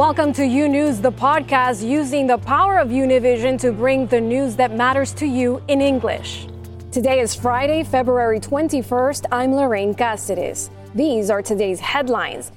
[0.00, 4.56] Welcome to U News, the podcast using the power of Univision to bring the news
[4.56, 6.46] that matters to you in English.
[6.90, 9.26] Today is Friday, February 21st.
[9.30, 10.70] I'm Lorraine Cáceres.
[10.94, 12.50] These are today's headlines.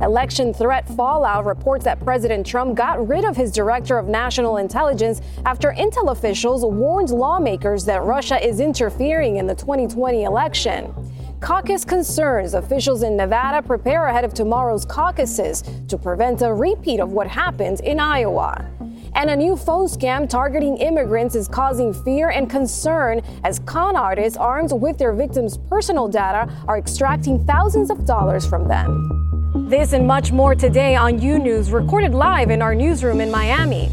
[0.00, 5.20] Election threat fallout reports that President Trump got rid of his director of national intelligence
[5.44, 10.92] after Intel officials warned lawmakers that Russia is interfering in the 2020 election.
[11.40, 17.12] Caucus concerns officials in Nevada prepare ahead of tomorrow's caucuses to prevent a repeat of
[17.12, 18.64] what happened in Iowa.
[19.14, 24.38] And a new phone scam targeting immigrants is causing fear and concern as con artists
[24.38, 29.68] armed with their victims' personal data are extracting thousands of dollars from them.
[29.68, 33.90] This and much more today on U News, recorded live in our newsroom in Miami.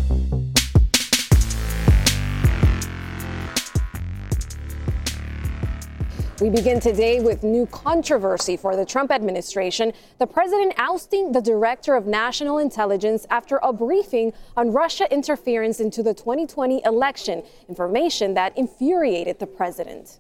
[6.43, 9.93] We begin today with new controversy for the Trump administration.
[10.19, 16.03] The president ousting the director of national intelligence after a briefing on Russia interference into
[16.03, 20.19] the 2020 election, information that infuriated the president.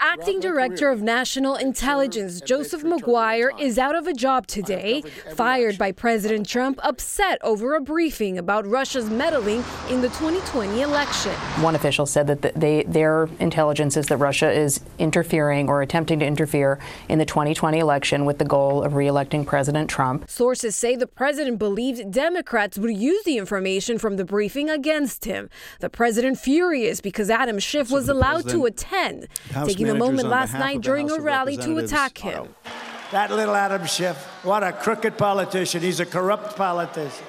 [0.00, 5.02] Acting Director of National Intelligence Joseph Maguire is out of a job today,
[5.34, 11.32] fired by President Trump, upset over a briefing about Russia's meddling in the 2020 election.
[11.62, 16.26] One official said that they, their intelligence is that Russia is interfering or attempting to
[16.26, 20.30] interfere in the 2020 election with the goal of re-electing President Trump.
[20.30, 25.50] Sources say the president believed Democrats would use the information from the briefing against him.
[25.80, 29.26] The president furious because Adam Schiff was allowed to attend,
[29.64, 32.54] taking the moment last night during a rally to attack him.
[33.10, 35.80] That little Adam Schiff, what a crooked politician.
[35.80, 37.24] He's a corrupt politician.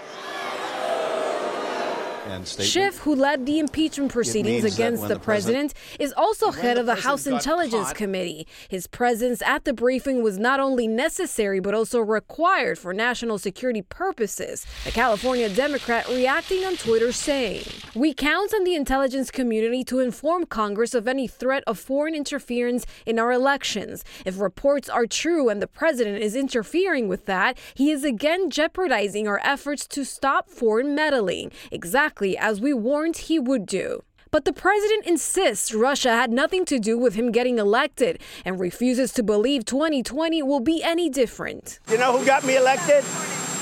[2.46, 6.96] Schiff, who led the impeachment proceedings against the, the president, is also head of the
[6.96, 7.96] House Intelligence caught.
[7.96, 8.48] Committee.
[8.68, 13.82] His presence at the briefing was not only necessary but also required for national security
[13.82, 14.66] purposes.
[14.86, 17.64] A California Democrat reacting on Twitter saying,
[17.96, 22.86] We count on the intelligence community to inform Congress of any threat of foreign interference
[23.06, 24.04] in our elections.
[24.26, 29.28] If reports are true and the president is interfering with that, he is again jeopardizing
[29.28, 31.52] our efforts to stop foreign meddling.
[31.72, 34.04] Exactly exactly as we warned he would do.
[34.32, 39.12] But the president insists Russia had nothing to do with him getting elected and refuses
[39.14, 41.80] to believe 2020 will be any different.
[41.90, 43.04] You know who got me elected?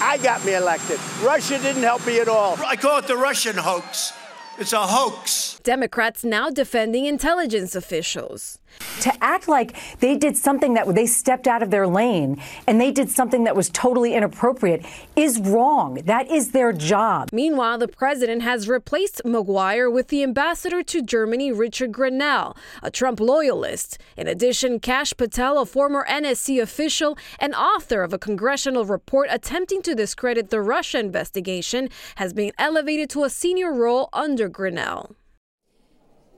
[0.02, 1.00] I got me elected.
[1.24, 2.58] Russia didn't help me at all.
[2.66, 4.12] I call it the Russian hoax.
[4.60, 5.60] It's a hoax.
[5.64, 8.60] Democrats now defending intelligence officials
[9.02, 12.92] to act like they did something that they stepped out of their lane and they
[12.92, 14.86] did something that was totally inappropriate
[15.16, 15.96] is wrong.
[16.06, 17.30] That is their job.
[17.32, 23.20] Meanwhile, the president has replaced Maguire with the ambassador to Germany, Richard Grenell, a Trump
[23.20, 23.98] loyalist.
[24.16, 29.82] In addition, Kash Patel, a former NSC official and author of a congressional report attempting
[29.84, 35.16] to discredit the Russia investigation, has been elevated to a senior role under Grenell.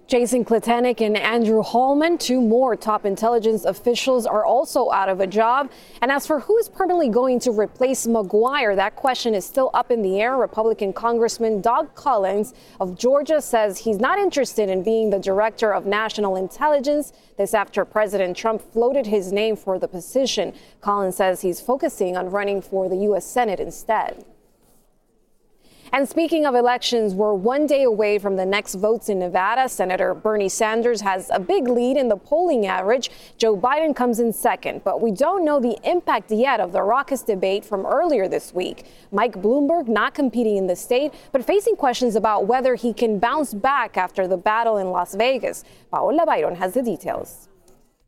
[0.10, 5.28] Jason Klitenic and Andrew Hallman, two more top intelligence officials, are also out of a
[5.28, 5.70] job.
[6.02, 9.92] And as for who is permanently going to replace Maguire, that question is still up
[9.92, 10.36] in the air.
[10.36, 15.86] Republican Congressman Doug Collins of Georgia says he's not interested in being the director of
[15.86, 17.14] national intelligence.
[17.38, 20.56] This after President Trump floated his name for the position.
[20.82, 23.28] Collins says he's focusing on running for the U.S.
[23.28, 24.26] Senate instead.
[25.92, 29.68] And speaking of elections, we're one day away from the next votes in Nevada.
[29.68, 33.10] Senator Bernie Sanders has a big lead in the polling average.
[33.38, 37.24] Joe Biden comes in second, but we don't know the impact yet of the raucous
[37.24, 38.86] debate from earlier this week.
[39.12, 43.54] Mike Bloomberg not competing in the state, but facing questions about whether he can bounce
[43.54, 45.64] back after the battle in Las Vegas.
[45.92, 47.48] Paola Byron has the details.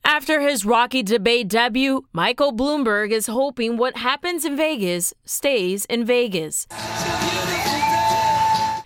[0.04, 6.06] After his rocky debate debut, Michael Bloomberg is hoping what happens in Vegas stays in
[6.06, 6.68] Vegas.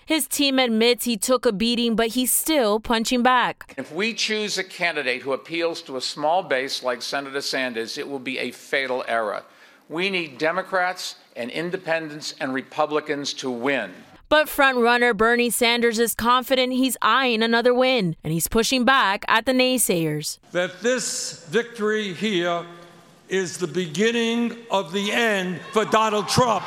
[0.07, 3.73] His team admits he took a beating, but he's still punching back.
[3.75, 8.07] If we choose a candidate who appeals to a small base like Senator Sanders, it
[8.07, 9.43] will be a fatal error.
[9.90, 13.93] We need Democrats and independents and Republicans to win.
[14.29, 19.47] But frontrunner Bernie Sanders is confident he's eyeing another win, and he's pushing back at
[19.47, 20.37] the naysayers.
[20.52, 22.63] That this victory here
[23.28, 26.63] is the beginning of the end for Donald Trump.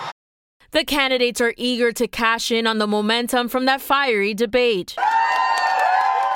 [0.70, 4.94] The candidates are eager to cash in on the momentum from that fiery debate.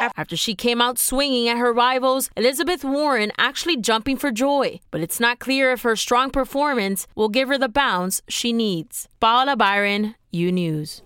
[0.00, 4.80] After she came out swinging at her rivals, Elizabeth Warren actually jumping for joy.
[4.90, 9.06] But it's not clear if her strong performance will give her the bounce she needs.
[9.20, 11.02] Paola Byron, U News.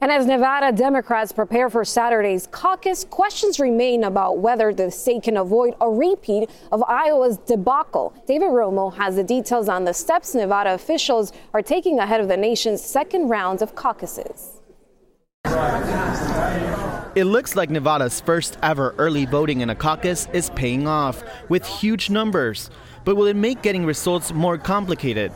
[0.00, 5.36] And as Nevada Democrats prepare for Saturday's caucus, questions remain about whether the state can
[5.36, 8.14] avoid a repeat of Iowa's debacle.
[8.24, 12.36] David Romo has the details on the steps Nevada officials are taking ahead of the
[12.36, 14.60] nation's second round of caucuses.
[17.16, 21.66] It looks like Nevada's first ever early voting in a caucus is paying off with
[21.66, 22.70] huge numbers.
[23.04, 25.32] But will it make getting results more complicated?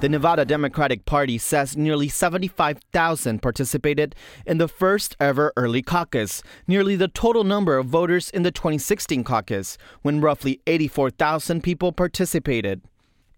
[0.00, 4.14] The Nevada Democratic Party says nearly 75,000 participated
[4.44, 9.24] in the first ever early caucus, nearly the total number of voters in the 2016
[9.24, 12.82] caucus, when roughly 84,000 people participated.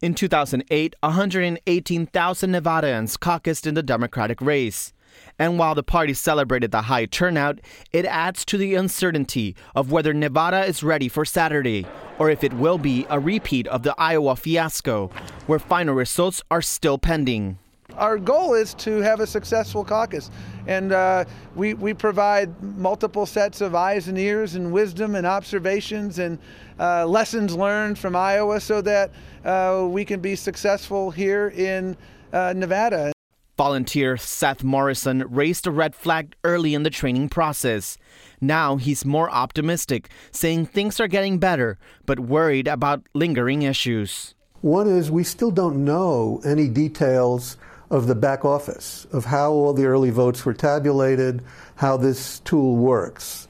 [0.00, 4.92] In 2008, 118,000 Nevadans caucused in the Democratic race.
[5.38, 7.60] And while the party celebrated the high turnout,
[7.92, 11.86] it adds to the uncertainty of whether Nevada is ready for Saturday
[12.18, 15.08] or if it will be a repeat of the Iowa fiasco,
[15.46, 17.58] where final results are still pending.
[17.96, 20.30] Our goal is to have a successful caucus,
[20.66, 21.24] and uh,
[21.54, 26.38] we, we provide multiple sets of eyes and ears and wisdom and observations and
[26.78, 29.12] uh, lessons learned from Iowa so that
[29.44, 31.96] uh, we can be successful here in
[32.32, 33.15] uh, Nevada.
[33.56, 37.96] Volunteer Seth Morrison raised a red flag early in the training process.
[38.38, 44.34] Now he's more optimistic, saying things are getting better, but worried about lingering issues.
[44.60, 47.56] One is we still don't know any details
[47.90, 51.42] of the back office, of how all the early votes were tabulated,
[51.76, 53.48] how this tool works.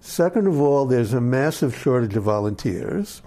[0.00, 3.22] Second of all, there's a massive shortage of volunteers.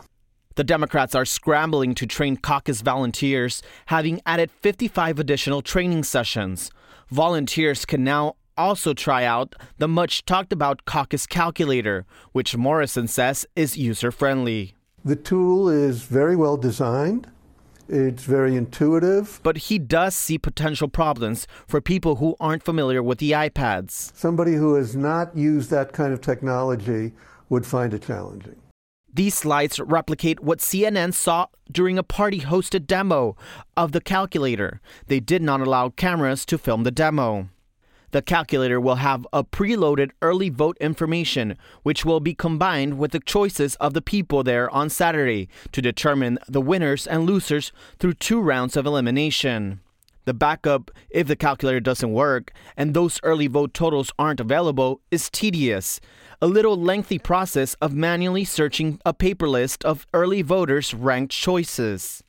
[0.55, 6.71] The Democrats are scrambling to train caucus volunteers, having added 55 additional training sessions.
[7.09, 13.45] Volunteers can now also try out the much talked about caucus calculator, which Morrison says
[13.55, 14.75] is user friendly.
[15.05, 17.27] The tool is very well designed.
[17.87, 19.39] It's very intuitive.
[19.43, 24.15] But he does see potential problems for people who aren't familiar with the iPads.
[24.15, 27.13] Somebody who has not used that kind of technology
[27.49, 28.55] would find it challenging.
[29.13, 33.35] These slides replicate what CNN saw during a party hosted demo
[33.75, 34.79] of the calculator.
[35.07, 37.49] They did not allow cameras to film the demo.
[38.11, 43.19] The calculator will have a preloaded early vote information, which will be combined with the
[43.19, 48.41] choices of the people there on Saturday to determine the winners and losers through two
[48.41, 49.79] rounds of elimination.
[50.25, 55.29] The backup, if the calculator doesn't work and those early vote totals aren't available, is
[55.29, 55.99] tedious
[56.43, 62.23] a little lengthy process of manually searching a paper list of early voters' ranked choices.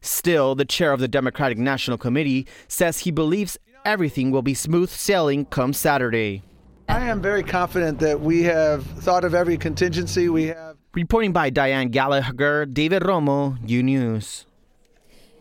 [0.00, 4.88] Still, the chair of the Democratic National Committee says he believes everything will be smooth
[4.88, 6.42] sailing come Saturday.
[6.88, 10.76] I am very confident that we have thought of every contingency we have.
[10.94, 14.46] Reporting by Diane Gallagher, David Romo, U News.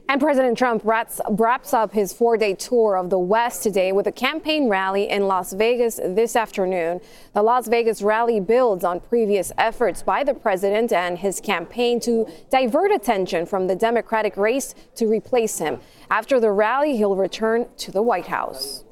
[0.09, 4.05] And President Trump wraps, wraps up his four day tour of the West today with
[4.05, 7.00] a campaign rally in Las Vegas this afternoon.
[7.33, 12.27] The Las Vegas rally builds on previous efforts by the president and his campaign to
[12.51, 15.79] divert attention from the Democratic race to replace him.
[16.11, 18.83] After the rally, he'll return to the White House.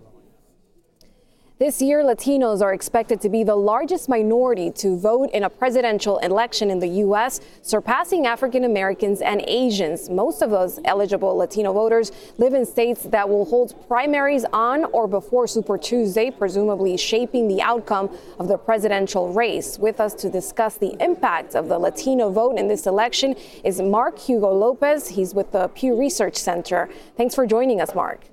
[1.61, 6.17] This year, Latinos are expected to be the largest minority to vote in a presidential
[6.17, 10.09] election in the U.S., surpassing African Americans and Asians.
[10.09, 15.07] Most of those eligible Latino voters live in states that will hold primaries on or
[15.07, 18.09] before Super Tuesday, presumably shaping the outcome
[18.39, 19.77] of the presidential race.
[19.77, 24.17] With us to discuss the impact of the Latino vote in this election is Mark
[24.17, 25.09] Hugo Lopez.
[25.09, 26.89] He's with the Pew Research Center.
[27.17, 28.23] Thanks for joining us, Mark.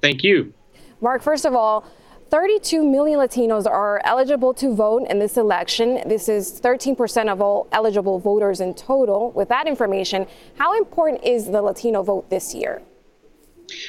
[0.00, 0.54] Thank you.
[1.00, 1.84] Mark, first of all,
[2.32, 6.00] 32 million Latinos are eligible to vote in this election.
[6.08, 9.32] This is 13% of all eligible voters in total.
[9.32, 12.80] With that information, how important is the Latino vote this year?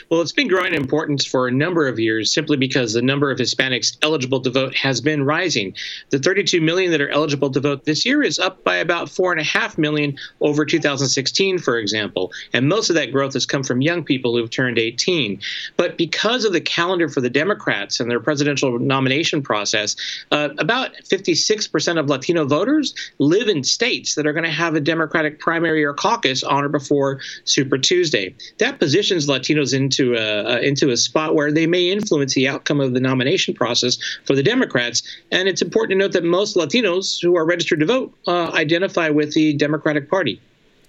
[0.10, 3.32] Well, it's been growing in importance for a number of years simply because the number
[3.32, 5.74] of Hispanics eligible to vote has been rising.
[6.10, 9.78] The 32 million that are eligible to vote this year is up by about 4.5
[9.78, 12.32] million over 2016, for example.
[12.52, 15.40] And most of that growth has come from young people who've turned 18.
[15.78, 19.96] But because of the calendar for the Democrats and their presidential nomination process,
[20.32, 24.82] uh, about 56% of Latino voters live in states that are going to have a
[24.82, 28.36] Democratic primary or caucus on or before Super Tuesday.
[28.60, 32.94] That positions Latinos into a, into a spot where they may influence the outcome of
[32.94, 35.04] the nomination process for the Democrats.
[35.32, 39.10] And it's important to note that most Latinos who are registered to vote uh, identify
[39.10, 40.42] with the Democratic Party.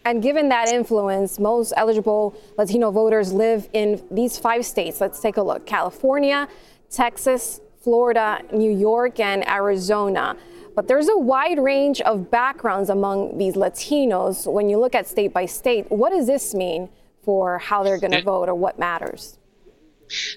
[0.04, 5.00] And given that influence, most eligible Latino voters live in these five states.
[5.00, 6.46] Let's take a look California,
[6.90, 10.36] Texas, Florida, New York, and Arizona.
[10.74, 15.32] But there's a wide range of backgrounds among these Latinos when you look at state
[15.32, 15.90] by state.
[15.90, 16.88] What does this mean
[17.24, 19.38] for how they're going to vote or what matters?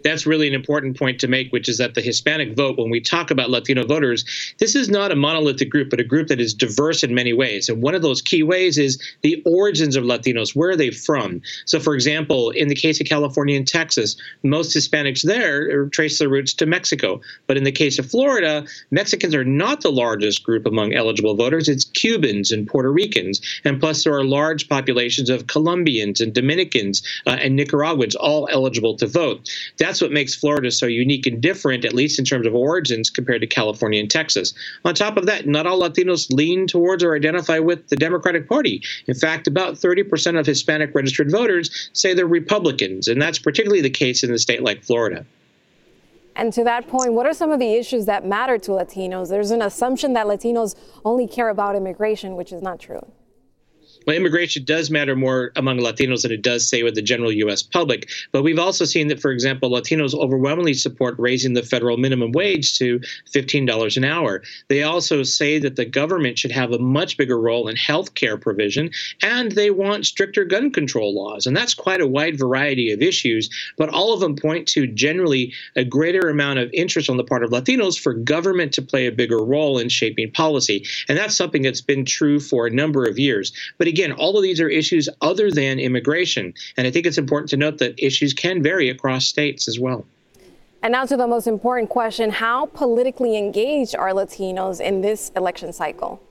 [0.04, 3.00] That's really an important point to make, which is that the Hispanic vote, when we
[3.00, 4.26] talk about Latino voters,
[4.60, 7.70] this is not a monolithic group, but a group that is diverse in many ways.
[7.70, 10.56] And one of those key ways is the origins of Latinos.
[10.56, 11.42] Where are they from?
[11.66, 16.30] So, for example, in the case of California and Texas, most Hispanics there trace their
[16.30, 17.22] roots to Mexico.
[17.48, 21.68] But in the case of Florida, Mexicans are not the largest group among eligible voters.
[21.68, 23.42] It's Cubans and Puerto Ricans.
[23.64, 28.96] And plus, there are large populations of Colombians and Dominicans uh, and Nicaraguans all eligible
[28.98, 29.50] to vote.
[29.78, 33.42] That's what makes Florida so unique and different, at least in terms of origins, compared
[33.42, 34.54] to California and Texas.
[34.86, 38.82] On top of that, not all Latinos lean towards or identify with the Democratic Party.
[39.08, 43.90] In fact, about 30% of Hispanic registered voters say they're Republicans, and that's particularly the
[43.90, 45.26] case in a state like Florida.
[46.36, 49.30] And to that point, what are some of the issues that matter to Latinos?
[49.30, 53.02] There's an assumption that Latinos only care about immigration, which is not true
[54.08, 57.62] well, immigration does matter more among Latinos than it does, say, with the general U.S.
[57.62, 58.10] public.
[58.32, 62.78] But we've also seen that, for example, Latinos overwhelmingly support raising the federal minimum wage
[62.80, 63.02] to
[63.34, 64.44] $15 an hour.
[64.70, 68.38] They also say that the government should have a much bigger role in health care
[68.38, 71.46] provision, and they want stricter gun control laws.
[71.46, 75.54] And that's quite a wide variety of issues, but all of them point to generally
[75.76, 79.12] a greater amount of interest on the part of Latinos for government to play a
[79.12, 80.86] bigger role in shaping policy.
[81.10, 83.52] And that's something that's been true for a number of years.
[83.78, 86.54] But again, all of these are issues other than immigration.
[86.78, 90.06] And I think it's important to note that issues can vary across states as well.
[90.84, 95.74] And now to the most important question How politically engaged are Latinos in this election
[95.74, 96.22] cycle?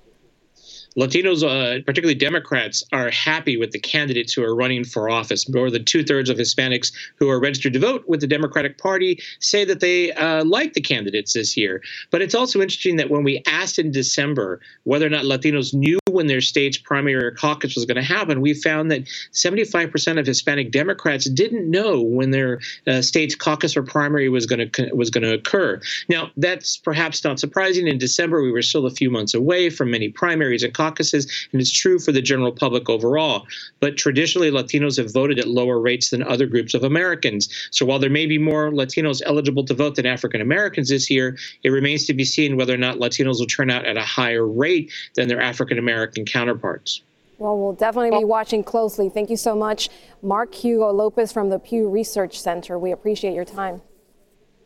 [0.96, 5.48] Latinos, uh, particularly Democrats, are happy with the candidates who are running for office.
[5.48, 9.20] More than two thirds of Hispanics who are registered to vote with the Democratic Party
[9.40, 11.82] say that they uh, like the candidates this year.
[12.10, 15.98] But it's also interesting that when we asked in December whether or not Latinos knew
[16.10, 20.26] when their state's primary or caucus was going to happen, we found that 75% of
[20.26, 25.10] Hispanic Democrats didn't know when their uh, state's caucus or primary was going to was
[25.10, 25.80] going to occur.
[26.08, 27.86] Now, that's perhaps not surprising.
[27.86, 31.60] In December, we were still a few months away from many primaries and caucuses, and
[31.60, 33.46] it's true for the general public overall.
[33.80, 37.48] But traditionally, Latinos have voted at lower rates than other groups of Americans.
[37.70, 41.36] So while there may be more Latinos eligible to vote than African Americans this year,
[41.62, 44.46] it remains to be seen whether or not Latinos will turn out at a higher
[44.46, 47.02] rate than their African American counterparts.
[47.38, 49.10] Well, we'll definitely be watching closely.
[49.10, 49.90] Thank you so much,
[50.22, 52.78] Mark Hugo Lopez from the Pew Research Center.
[52.78, 53.82] We appreciate your time.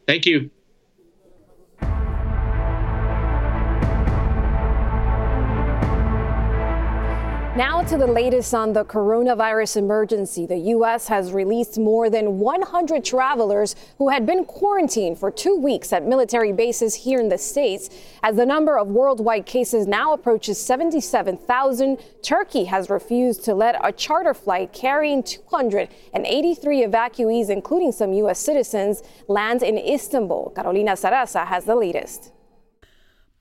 [0.07, 0.51] Thank you.
[7.61, 10.47] Now to the latest on the coronavirus emergency.
[10.47, 11.09] The U.S.
[11.09, 16.55] has released more than 100 travelers who had been quarantined for two weeks at military
[16.55, 17.91] bases here in the States.
[18.23, 23.93] As the number of worldwide cases now approaches 77,000, Turkey has refused to let a
[23.93, 28.39] charter flight carrying 283 evacuees, including some U.S.
[28.39, 30.55] citizens, land in Istanbul.
[30.57, 32.33] Carolina Sarasa has the latest.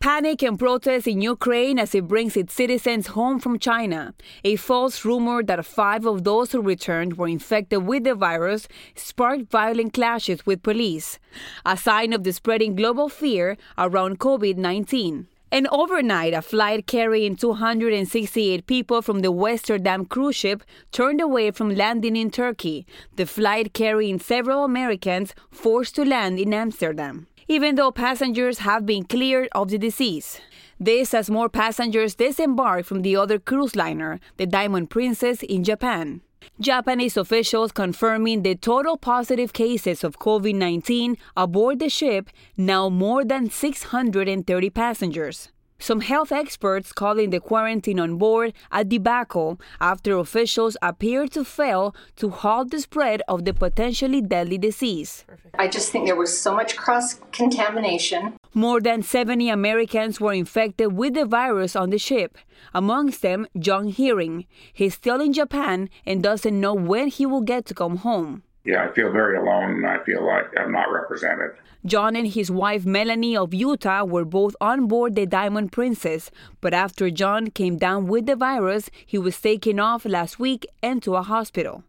[0.01, 4.13] Panic and protests in Ukraine as it brings its citizens home from China.
[4.45, 9.51] A false rumor that five of those who returned were infected with the virus sparked
[9.51, 11.19] violent clashes with police,
[11.65, 15.27] a sign of the spreading global fear around COVID 19.
[15.51, 20.63] And overnight, a flight carrying 268 people from the Westerdam cruise ship
[20.93, 22.85] turned away from landing in Turkey.
[23.17, 29.03] The flight carrying several Americans forced to land in Amsterdam even though passengers have been
[29.03, 30.39] cleared of the disease.
[30.79, 36.21] This as more passengers disembark from the other cruise liner, the Diamond Princess, in Japan.
[36.61, 43.25] Japanese officials confirming the total positive cases of COVID 19 aboard the ship, now more
[43.25, 45.49] than 630 passengers.
[45.79, 51.95] Some health experts calling the quarantine on board a debacle after officials appeared to fail
[52.17, 55.25] to halt the spread of the potentially deadly disease.
[55.57, 58.35] I just think there was so much cross contamination.
[58.53, 62.37] More than 70 Americans were infected with the virus on the ship,
[62.73, 64.47] amongst them John Hearing.
[64.73, 68.43] He's still in Japan and doesn't know when he will get to come home.
[68.69, 71.53] Yeah, I feel very alone and I feel like I'm not represented.
[71.87, 76.29] John and his wife Melanie of Utah were both on board the Diamond Princess,
[76.61, 81.01] but after John came down with the virus, he was taken off last week and
[81.01, 81.83] to a hospital.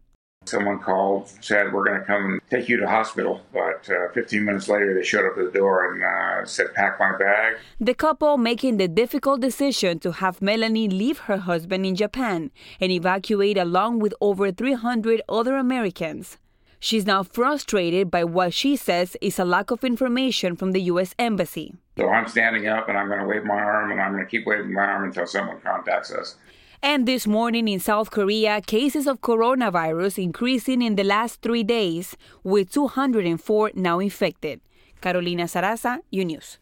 [0.45, 3.41] Someone called, said, We're going to come take you to hospital.
[3.53, 6.99] But uh, 15 minutes later, they showed up at the door and uh, said, Pack
[6.99, 7.57] my bag.
[7.79, 12.91] The couple making the difficult decision to have Melanie leave her husband in Japan and
[12.91, 16.39] evacuate along with over 300 other Americans.
[16.83, 21.13] She's now frustrated by what she says is a lack of information from the U.S.
[21.19, 21.75] Embassy.
[21.95, 24.29] So I'm standing up and I'm going to wave my arm and I'm going to
[24.29, 26.37] keep waving my arm until someone contacts us.
[26.81, 32.17] And this morning in South Korea, cases of coronavirus increasing in the last three days,
[32.43, 34.59] with 204 now infected.
[35.01, 36.57] Carolina Sarasa, U News.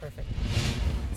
[0.00, 0.39] Perfect.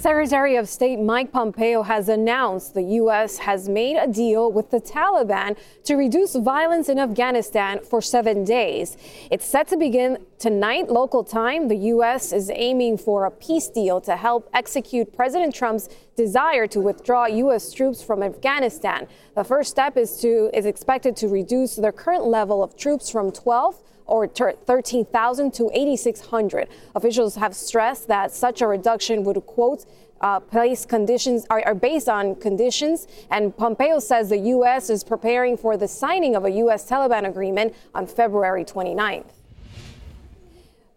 [0.04, 3.38] Secretary of State Mike Pompeo has announced the U.S.
[3.38, 5.56] has made a deal with the Taliban
[5.86, 8.98] to reduce violence in Afghanistan for seven days.
[9.32, 11.70] It's set to begin tonight, local time.
[11.70, 12.34] The U.S.
[12.34, 17.72] is aiming for a peace deal to help execute President Trump's desire to withdraw U.S.
[17.72, 19.08] troops from Afghanistan.
[19.36, 23.32] The first step is to is expected to reduce the current level of troops from
[23.32, 26.68] 12 or 13,000 to 8,600.
[26.96, 29.86] Officials have stressed that such a reduction would, quote,
[30.22, 33.08] uh, place conditions are, are, based on conditions.
[33.30, 34.90] And Pompeo says the U.S.
[34.90, 36.90] is preparing for the signing of a U.S.
[36.90, 39.43] Taliban agreement on February 29th.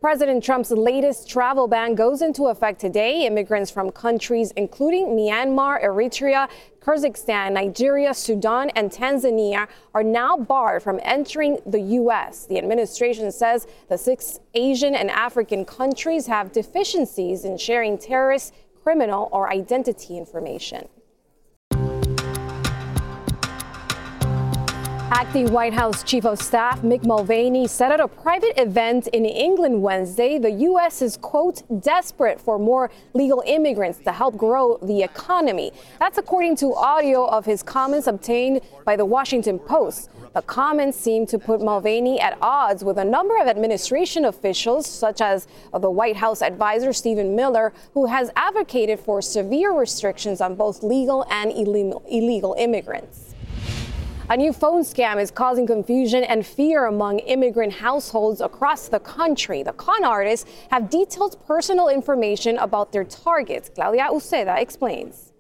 [0.01, 3.27] President Trump's latest travel ban goes into effect today.
[3.27, 6.51] Immigrants from countries including Myanmar, Eritrea,
[6.81, 12.45] Kyrgyzstan, Nigeria, Sudan, and Tanzania are now barred from entering the U.S.
[12.45, 19.31] The administration says the six Asian and African countries have deficiencies in sharing terrorist, criminal,
[19.33, 20.89] or identity information.
[25.13, 29.81] Acting White House Chief of Staff Mick Mulvaney said at a private event in England
[29.81, 31.01] Wednesday the U.S.
[31.01, 35.71] is, quote, desperate for more legal immigrants to help grow the economy.
[36.01, 40.11] That's according to audio of his comments obtained by the Washington Post.
[40.35, 45.21] The comments seem to put Mulvaney at odds with a number of administration officials, such
[45.21, 50.83] as the White House advisor Stephen Miller, who has advocated for severe restrictions on both
[50.83, 53.26] legal and illegal immigrants.
[54.29, 59.63] A new phone scam is causing confusion and fear among immigrant households across the country.
[59.63, 63.71] The con artists have detailed personal information about their targets.
[63.73, 65.33] Claudia Uceda explains.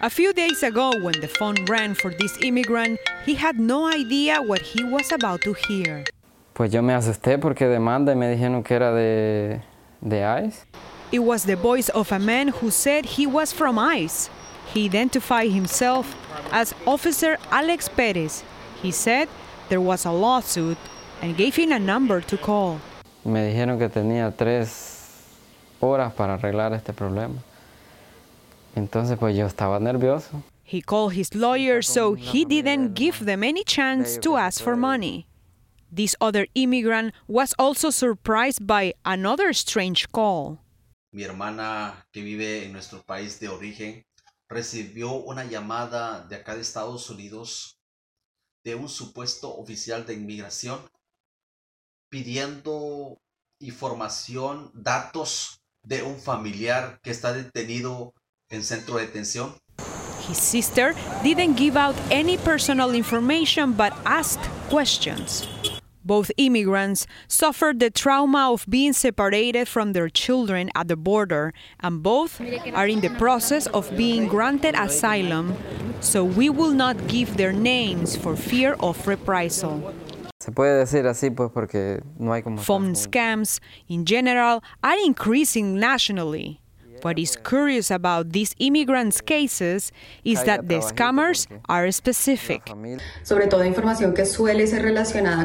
[0.00, 4.42] A few days ago, when the phone rang for this immigrant, he had no idea
[4.42, 6.02] what he was about to hear.
[6.54, 9.62] Pues yo me asusté porque demanda y me dijeron que era de,
[10.02, 10.66] de ICE.
[11.12, 14.28] It was the voice of a man who said he was from ICE.
[14.74, 16.16] He identified himself
[16.50, 18.42] as Officer Alex Perez.
[18.82, 19.28] He said
[19.68, 20.76] there was a lawsuit
[21.22, 22.80] and gave him a number to call.
[23.24, 25.22] Me dijeron que tenía tres
[25.80, 27.36] horas para arreglar este problema.
[28.74, 30.42] Entonces, pues yo estaba nervioso.
[30.64, 35.28] He called his lawyer, so he didn't give them any chance to ask for money.
[35.92, 40.58] This other immigrant was also surprised by another strange call.
[41.12, 44.04] Mi hermana que vive en nuestro país de origen
[44.54, 47.76] recibió una llamada de acá de Estados Unidos
[48.64, 50.80] de un supuesto oficial de inmigración
[52.08, 53.18] pidiendo
[53.60, 58.14] información, datos de un familiar que está detenido
[58.48, 59.56] en centro de detención.
[60.28, 65.48] His sister didn't give out any personal information but asked questions.
[66.04, 72.02] Both immigrants suffered the trauma of being separated from their children at the border, and
[72.02, 72.40] both
[72.74, 75.56] are in the process of being granted asylum,
[76.00, 79.94] so we will not give their names for fear of reprisal.
[80.40, 85.80] Se puede decir así pues porque no hay como Phone scams in general are increasing
[85.80, 86.60] nationally.
[87.04, 89.92] What is curious about these immigrants' cases
[90.24, 92.62] is that the scammers are specific.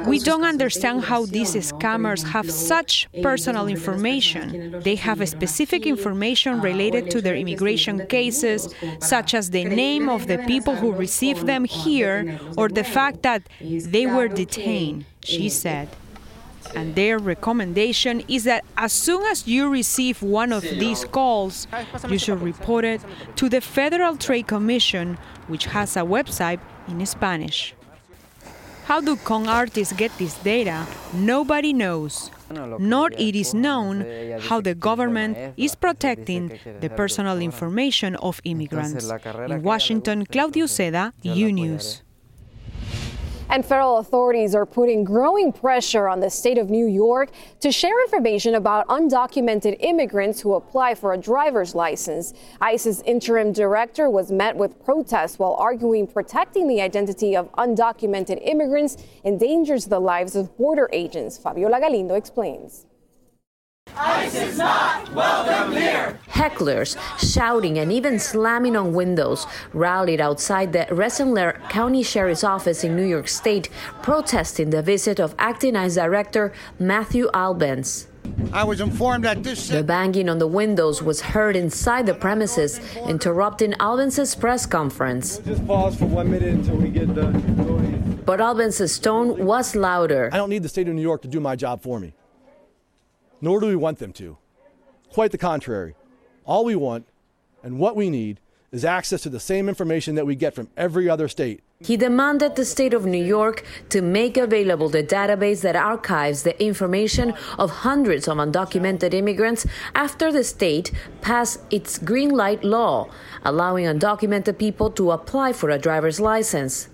[0.07, 4.79] We don't understand how these scammers have such personal information.
[4.79, 10.37] They have specific information related to their immigration cases, such as the name of the
[10.37, 15.89] people who received them here or the fact that they were detained, she said.
[16.75, 21.67] And their recommendation is that as soon as you receive one of these calls,
[22.07, 23.01] you should report it
[23.35, 27.73] to the Federal Trade Commission, which has a website in Spanish.
[28.85, 30.87] How do con artists get this data?
[31.13, 32.31] Nobody knows.
[32.51, 34.03] Nor it is known
[34.39, 39.07] how the government is protecting the personal information of immigrants.
[39.47, 42.01] In Washington, Claudia Uceda, U News.
[43.51, 47.31] And federal authorities are putting growing pressure on the state of New York
[47.61, 52.33] to share information about undocumented immigrants who apply for a driver's license.
[52.61, 58.97] ICE's interim director was met with protests while arguing protecting the identity of undocumented immigrants
[59.25, 61.37] endangers the lives of border agents.
[61.39, 62.85] Fabiola Galindo explains.
[63.97, 66.19] ICE is not welcome here.
[66.29, 72.95] Hecklers shouting and even slamming on windows rallied outside the Rensselaer County Sheriff's Office in
[72.95, 73.69] New York State,
[74.01, 78.07] protesting the visit of acting ICE Director Matthew Albence.
[78.53, 79.67] I was informed that this.
[79.67, 85.39] The banging on the windows was heard inside the premises, interrupting Albence's press conference.
[85.39, 88.21] Just pause for one minute until we get done.
[88.25, 90.29] But Albence's tone was louder.
[90.31, 92.13] I don't need the state of New York to do my job for me.
[93.41, 94.37] Nor do we want them to.
[95.11, 95.95] Quite the contrary.
[96.45, 97.05] All we want
[97.63, 98.39] and what we need
[98.71, 101.61] is access to the same information that we get from every other state.
[101.81, 106.61] He demanded the state of New York to make available the database that archives the
[106.61, 113.09] information of hundreds of undocumented immigrants after the state passed its green light law,
[113.43, 116.89] allowing undocumented people to apply for a driver's license.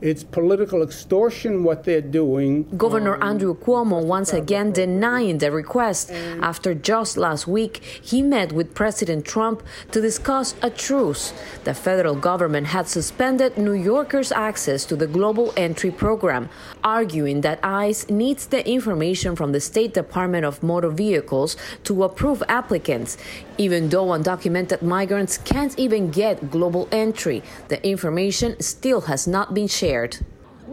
[0.00, 2.68] It's political extortion what they're doing.
[2.76, 8.52] Governor um, Andrew Cuomo once again denying the request after just last week he met
[8.52, 11.32] with President Trump to discuss a truce.
[11.64, 16.48] The federal government had suspended New Yorkers' access to the Global Entry Program,
[16.84, 22.40] arguing that ICE needs the information from the State Department of Motor Vehicles to approve
[22.48, 23.16] applicants.
[23.60, 29.66] Even though undocumented migrants can't even get global entry, the information still has not been
[29.78, 30.18] shared?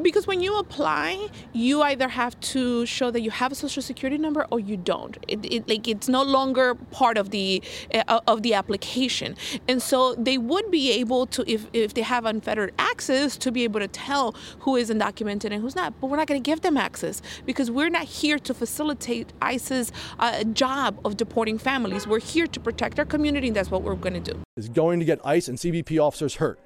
[0.01, 4.17] Because when you apply you either have to show that you have a social security
[4.17, 5.17] number or you don't.
[5.27, 7.63] It, it, like it's no longer part of the
[7.93, 9.37] uh, of the application.
[9.69, 13.63] And so they would be able to if, if they have unfettered access to be
[13.63, 15.99] able to tell who is undocumented and who's not.
[16.01, 19.93] But we're not going to give them access because we're not here to facilitate ICE's
[20.19, 22.05] uh, job of deporting families.
[22.05, 24.37] We're here to protect our community and that's what we're going to do.
[24.57, 26.59] Is going to get ice and CBP officers hurt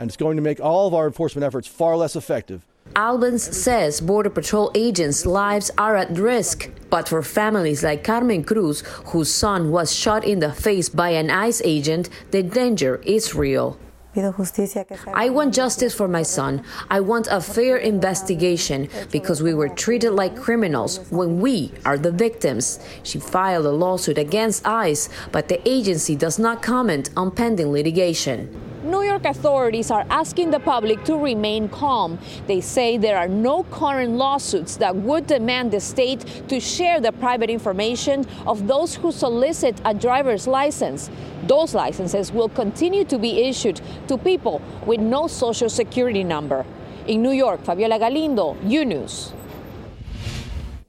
[0.00, 2.64] and it's going to make all of our enforcement efforts far less effective.
[2.96, 6.70] Albence says Border Patrol agents' lives are at risk.
[6.88, 8.80] But for families like Carmen Cruz,
[9.12, 13.78] whose son was shot in the face by an ICE agent, the danger is real.
[15.14, 16.64] I want justice for my son.
[16.90, 22.10] I want a fair investigation because we were treated like criminals when we are the
[22.10, 22.80] victims.
[23.04, 28.69] She filed a lawsuit against ICE, but the agency does not comment on pending litigation.
[28.90, 32.18] New York authorities are asking the public to remain calm.
[32.48, 37.12] They say there are no current lawsuits that would demand the state to share the
[37.12, 41.08] private information of those who solicit a driver's license.
[41.44, 46.66] Those licenses will continue to be issued to people with no social security number.
[47.06, 49.32] In New York, Fabiola Galindo, U News.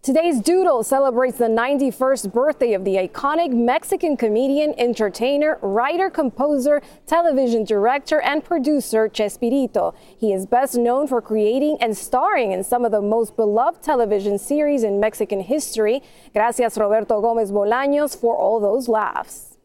[0.03, 7.63] Today's Doodle celebrates the 91st birthday of the iconic Mexican comedian, entertainer, writer, composer, television
[7.63, 9.93] director, and producer Chespirito.
[10.17, 14.39] He is best known for creating and starring in some of the most beloved television
[14.39, 16.01] series in Mexican history.
[16.33, 19.59] Gracias, Roberto Gomez Bolaños, for all those laughs.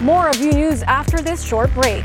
[0.00, 2.04] More of you news after this short break.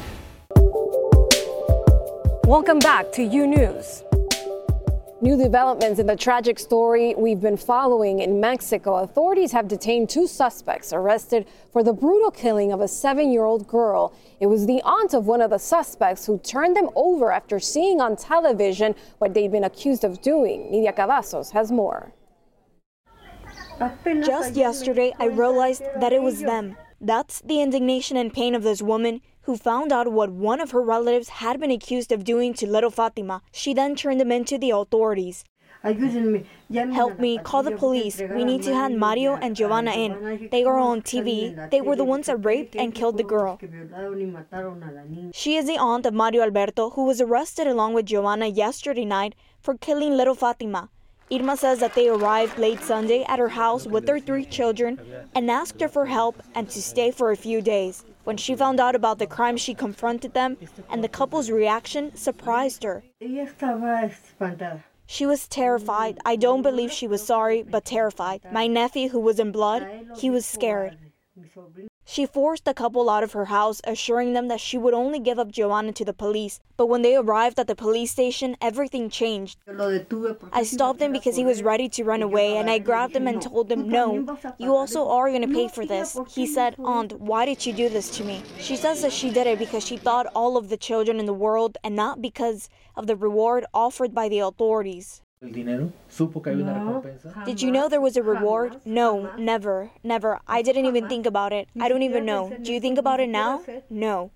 [2.51, 4.03] Welcome back to U News.
[5.21, 8.95] New developments in the tragic story we've been following in Mexico.
[8.95, 13.69] Authorities have detained two suspects arrested for the brutal killing of a seven year old
[13.69, 14.13] girl.
[14.41, 18.01] It was the aunt of one of the suspects who turned them over after seeing
[18.01, 20.73] on television what they'd been accused of doing.
[20.73, 22.11] Nidia Cavazos has more.
[24.03, 26.75] Just yesterday, I realized that it was them.
[26.99, 30.81] That's the indignation and pain of this woman who found out what one of her
[30.81, 33.41] relatives had been accused of doing to little Fatima.
[33.51, 35.43] She then turned him into the authorities.
[35.83, 38.21] Help me, call the police.
[38.21, 40.49] We need to hand Mario and Giovanna in.
[40.51, 41.69] They are on TV.
[41.71, 43.59] They were the ones that raped and killed the girl.
[45.33, 49.33] She is the aunt of Mario Alberto, who was arrested along with Giovanna yesterday night
[49.59, 50.89] for killing little Fatima.
[51.31, 54.99] Irma says that they arrived late Sunday at her house with their three children
[55.33, 58.03] and asked her for help and to stay for a few days.
[58.25, 60.57] When she found out about the crime, she confronted them,
[60.89, 63.03] and the couple's reaction surprised her.
[65.07, 66.19] She was terrified.
[66.25, 68.41] I don't believe she was sorry, but terrified.
[68.51, 70.97] My nephew, who was in blood, he was scared.
[72.13, 75.39] She forced the couple out of her house, assuring them that she would only give
[75.39, 76.59] up Joanna to the police.
[76.75, 79.57] But when they arrived at the police station, everything changed.
[80.51, 83.41] I stopped him because he was ready to run away, and I grabbed him and
[83.41, 86.19] told him, No, you also are going to pay for this.
[86.27, 88.43] He said, Aunt, why did you do this to me?
[88.59, 91.41] She says that she did it because she thought all of the children in the
[91.45, 95.21] world and not because of the reward offered by the authorities.
[95.43, 95.55] Did
[97.63, 98.79] you know there was a reward?
[98.85, 100.39] No, never, never.
[100.47, 101.67] I didn't even think about it.
[101.79, 102.55] I don't even know.
[102.61, 103.63] Do you think about it now?
[103.89, 104.29] No.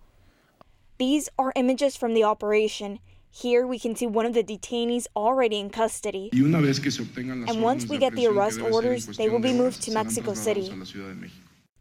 [0.98, 2.98] These are images from the operation.
[3.30, 6.32] Here we can see one of the detainees already in custody.
[6.34, 10.74] And once we get the arrest orders, they will be moved to Mexico City.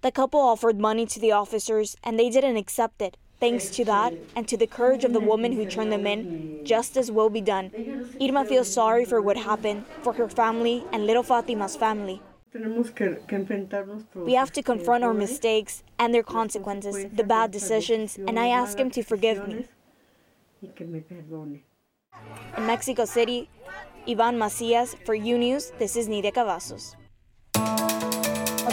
[0.03, 3.17] The couple offered money to the officers and they didn't accept it.
[3.41, 7.11] Thanks to that and to the courage of the woman who turned them in, justice
[7.11, 7.71] will be done.
[8.21, 12.23] Irma feels sorry for what happened, for her family and little Fatima's family.
[14.15, 18.79] We have to confront our mistakes and their consequences, the bad decisions, and I ask
[18.79, 19.67] him to forgive me.
[22.57, 23.51] In Mexico City,
[24.09, 26.95] Ivan Macias for U News, this is Nidia Cavazos.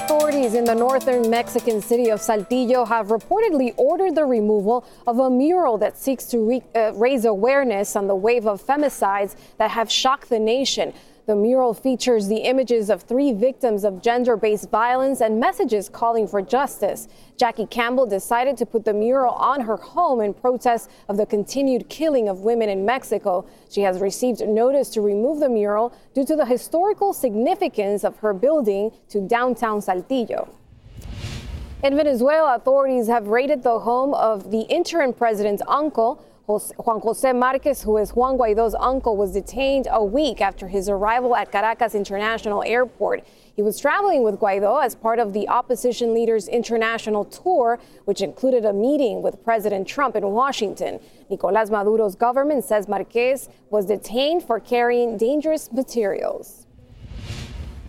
[0.04, 5.30] Authorities in the northern Mexican city of Saltillo have reportedly ordered the removal of a
[5.30, 9.92] mural that seeks to re- uh, raise awareness on the wave of femicides that have
[9.92, 10.92] shocked the nation.
[11.32, 16.28] The mural features the images of three victims of gender based violence and messages calling
[16.28, 17.08] for justice.
[17.38, 21.88] Jackie Campbell decided to put the mural on her home in protest of the continued
[21.88, 23.46] killing of women in Mexico.
[23.70, 28.34] She has received notice to remove the mural due to the historical significance of her
[28.34, 30.50] building to downtown Saltillo.
[31.82, 36.26] In Venezuela, authorities have raided the home of the interim president's uncle.
[36.48, 41.36] Juan Jose Marquez, who is Juan Guaido's uncle, was detained a week after his arrival
[41.36, 43.24] at Caracas International Airport.
[43.56, 48.66] He was traveling with Guaido as part of the opposition leader's international tour, which included
[48.66, 51.00] a meeting with President Trump in Washington.
[51.30, 56.66] Nicolas Maduro's government says Marquez was detained for carrying dangerous materials.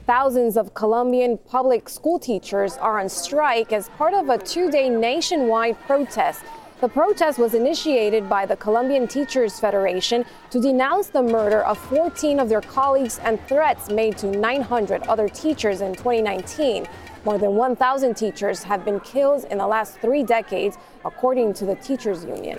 [0.06, 4.90] Thousands of Colombian public school teachers are on strike as part of a two day
[4.90, 6.44] nationwide protest
[6.82, 12.40] the protest was initiated by the Colombian Teachers Federation to denounce the murder of 14
[12.40, 16.88] of their colleagues and threats made to 900 other teachers in 2019.
[17.24, 21.76] More than 1,000 teachers have been killed in the last three decades, according to the
[21.76, 22.58] Teachers Union.